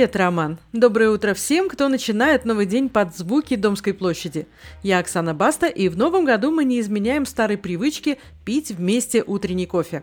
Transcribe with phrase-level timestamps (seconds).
[0.00, 0.58] Привет, Роман!
[0.72, 4.46] Доброе утро всем, кто начинает новый день под звуки Домской площади.
[4.82, 9.66] Я Оксана Баста, и в новом году мы не изменяем старой привычки пить вместе утренний
[9.66, 10.02] кофе.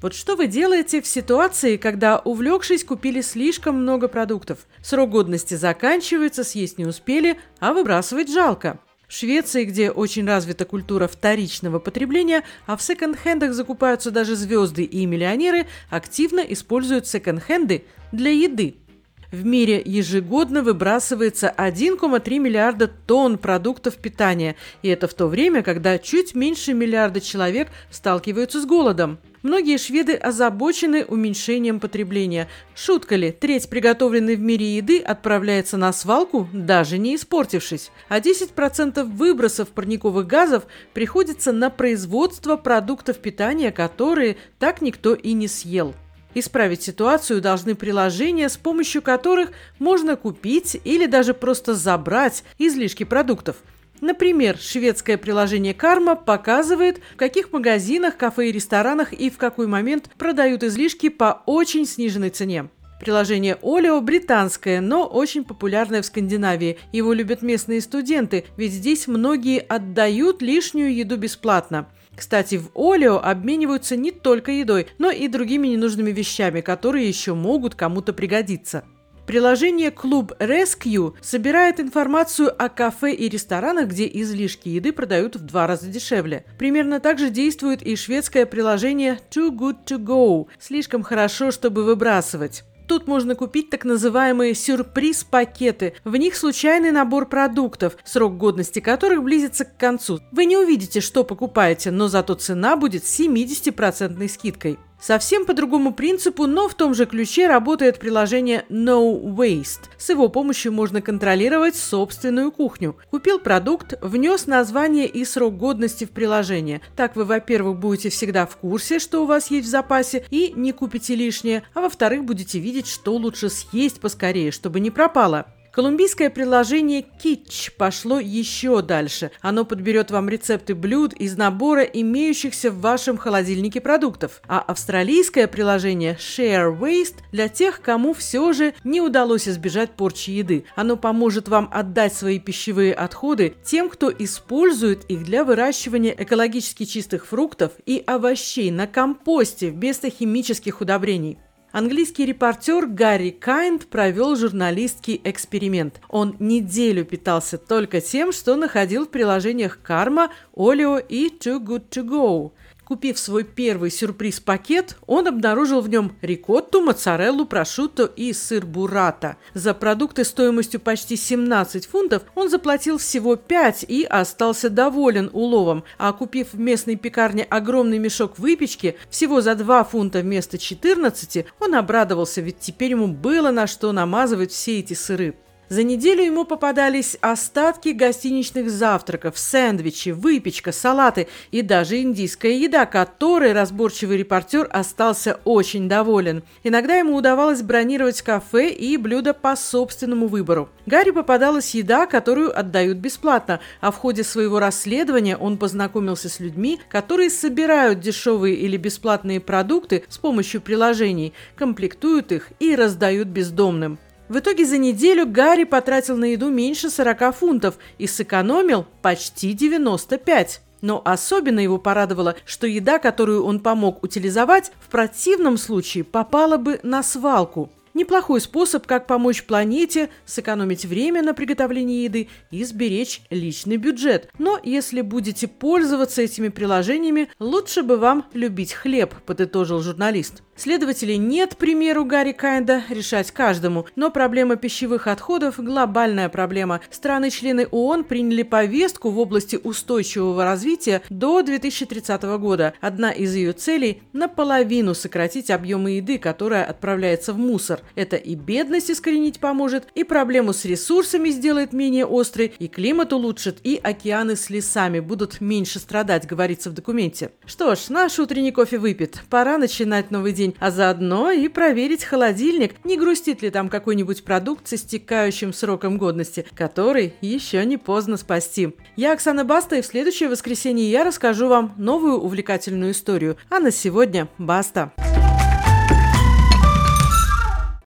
[0.00, 4.68] Вот что вы делаете в ситуации, когда, увлекшись, купили слишком много продуктов?
[4.84, 8.78] Срок годности заканчивается, съесть не успели, а выбрасывать жалко.
[9.08, 15.04] В Швеции, где очень развита культура вторичного потребления, а в секонд-хендах закупаются даже звезды и
[15.06, 17.82] миллионеры, активно используют секонд-хенды
[18.12, 18.76] для еды–
[19.30, 25.98] в мире ежегодно выбрасывается 1,3 миллиарда тонн продуктов питания, и это в то время, когда
[25.98, 29.18] чуть меньше миллиарда человек сталкиваются с голодом.
[29.44, 32.48] Многие шведы озабочены уменьшением потребления.
[32.74, 37.90] Шутка ли, треть приготовленной в мире еды отправляется на свалку, даже не испортившись.
[38.08, 45.46] А 10% выбросов парниковых газов приходится на производство продуктов питания, которые так никто и не
[45.46, 45.94] съел.
[46.34, 53.56] Исправить ситуацию должны приложения, с помощью которых можно купить или даже просто забрать излишки продуктов.
[54.00, 60.10] Например, шведское приложение Карма показывает, в каких магазинах, кафе и ресторанах и в какой момент
[60.18, 62.68] продают излишки по очень сниженной цене.
[63.04, 66.78] Приложение Олио британское, но очень популярное в Скандинавии.
[66.90, 71.86] Его любят местные студенты, ведь здесь многие отдают лишнюю еду бесплатно.
[72.16, 77.74] Кстати, в Олио обмениваются не только едой, но и другими ненужными вещами, которые еще могут
[77.74, 78.84] кому-то пригодиться.
[79.26, 85.66] Приложение Клуб Rescue собирает информацию о кафе и ресторанах, где излишки еды продают в два
[85.66, 86.46] раза дешевле.
[86.58, 92.64] Примерно так же действует и шведское приложение Too Good To Go– слишком хорошо, чтобы выбрасывать.
[92.86, 95.94] Тут можно купить так называемые сюрприз-пакеты.
[96.04, 100.20] В них случайный набор продуктов, срок годности которых близится к концу.
[100.32, 104.78] Вы не увидите, что покупаете, но зато цена будет с 70% скидкой.
[105.00, 109.90] Совсем по другому принципу, но в том же ключе работает приложение No Waste.
[109.98, 112.96] С его помощью можно контролировать собственную кухню.
[113.10, 116.80] Купил продукт, внес название и срок годности в приложение.
[116.96, 120.72] Так вы, во-первых, будете всегда в курсе, что у вас есть в запасе, и не
[120.72, 125.46] купите лишнее, а во-вторых, будете видеть, что лучше съесть поскорее, чтобы не пропало.
[125.74, 129.32] Колумбийское приложение Kitsch пошло еще дальше.
[129.40, 134.40] Оно подберет вам рецепты блюд из набора имеющихся в вашем холодильнике продуктов.
[134.46, 140.64] А австралийское приложение Share Waste для тех, кому все же не удалось избежать порчи еды.
[140.76, 147.26] Оно поможет вам отдать свои пищевые отходы тем, кто использует их для выращивания экологически чистых
[147.26, 151.38] фруктов и овощей на компосте вместо химических удобрений.
[151.74, 156.00] Английский репортер Гарри Кайнд провел журналистский эксперимент.
[156.08, 162.04] Он неделю питался только тем, что находил в приложениях Karma, Olio и Too Good To
[162.04, 162.52] Go–
[162.84, 169.36] Купив свой первый сюрприз-пакет, он обнаружил в нем рикотту, моцареллу, прошутто и сыр бурата.
[169.54, 176.12] За продукты стоимостью почти 17 фунтов он заплатил всего 5 и остался доволен уловом, а
[176.12, 182.42] купив в местной пекарне огромный мешок выпечки всего за 2 фунта вместо 14, он обрадовался,
[182.42, 185.34] ведь теперь ему было на что намазывать все эти сыры.
[185.74, 193.52] За неделю ему попадались остатки гостиничных завтраков, сэндвичи, выпечка, салаты и даже индийская еда, которой
[193.52, 196.44] разборчивый репортер остался очень доволен.
[196.62, 200.68] Иногда ему удавалось бронировать кафе и блюда по собственному выбору.
[200.86, 206.78] Гарри попадалась еда, которую отдают бесплатно, а в ходе своего расследования он познакомился с людьми,
[206.88, 213.98] которые собирают дешевые или бесплатные продукты с помощью приложений, комплектуют их и раздают бездомным.
[214.28, 220.62] В итоге за неделю Гарри потратил на еду меньше 40 фунтов и сэкономил почти 95.
[220.80, 226.80] Но особенно его порадовало, что еда, которую он помог утилизовать, в противном случае попала бы
[226.82, 227.70] на свалку.
[227.94, 234.28] Неплохой способ, как помочь планете, сэкономить время на приготовлении еды и сберечь личный бюджет.
[234.36, 240.42] Но если будете пользоваться этими приложениями, лучше бы вам любить хлеб, подытожил журналист.
[240.56, 246.80] Следователей нет, примеру Гарри Кайнда, решать каждому, но проблема пищевых отходов– глобальная проблема.
[246.90, 252.72] Страны-члены ООН приняли повестку в области устойчивого развития до 2030 года.
[252.80, 257.80] Одна из ее целей– наполовину сократить объемы еды, которая отправляется в мусор.
[257.96, 263.58] Это и бедность искоренить поможет, и проблему с ресурсами сделает менее острой, и климат улучшит,
[263.64, 267.32] и океаны с лесами будут меньше страдать, говорится в документе.
[267.44, 269.20] Что ж, наш утренний кофе выпит.
[269.28, 274.24] Пора начинать новый день день, а заодно и проверить холодильник, не грустит ли там какой-нибудь
[274.24, 278.74] продукт с истекающим сроком годности, который еще не поздно спасти.
[278.96, 283.36] Я Оксана Баста, и в следующее воскресенье я расскажу вам новую увлекательную историю.
[283.50, 284.92] А на сегодня баста!